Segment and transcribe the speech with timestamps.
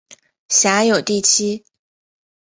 [0.49, 1.63] 辖有第七。